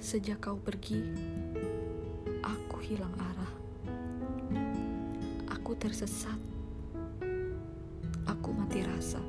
[0.00, 0.96] Sejak kau pergi,
[2.40, 3.52] aku hilang arah.
[5.52, 6.40] Aku tersesat.
[8.24, 9.20] Aku mati rasa.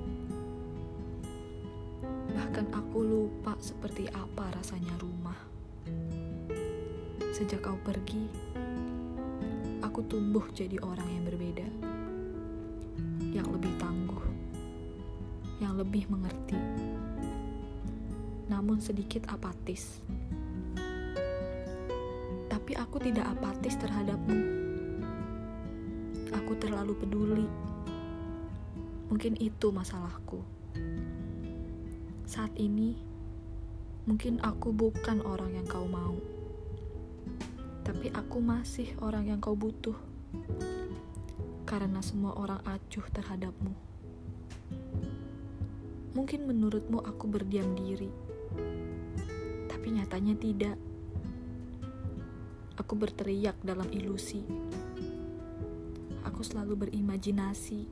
[2.08, 5.36] Bahkan aku lupa seperti apa rasanya rumah.
[7.36, 8.32] Sejak kau pergi,
[9.84, 11.68] aku tumbuh jadi orang yang berbeda.
[13.36, 14.24] Yang lebih tangguh.
[15.60, 16.56] Yang lebih mengerti.
[18.48, 20.00] Namun sedikit apatis
[22.72, 24.40] tapi aku tidak apatis terhadapmu.
[26.40, 27.44] Aku terlalu peduli.
[29.12, 30.40] Mungkin itu masalahku.
[32.24, 32.96] Saat ini,
[34.08, 36.16] mungkin aku bukan orang yang kau mau,
[37.84, 40.00] tapi aku masih orang yang kau butuh
[41.68, 43.76] karena semua orang acuh terhadapmu.
[46.16, 48.08] Mungkin menurutmu aku berdiam diri,
[49.68, 50.80] tapi nyatanya tidak.
[52.82, 54.42] Aku berteriak dalam ilusi.
[56.26, 57.86] Aku selalu berimajinasi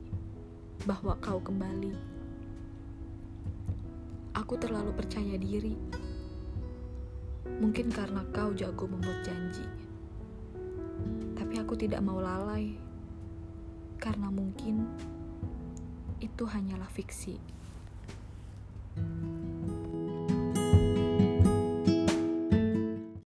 [0.82, 1.94] bahwa kau kembali.
[4.34, 5.78] Aku terlalu percaya diri.
[7.62, 9.62] Mungkin karena kau jago membuat janji.
[11.38, 12.74] Tapi aku tidak mau lalai.
[13.94, 14.90] Karena mungkin
[16.18, 17.38] itu hanyalah fiksi.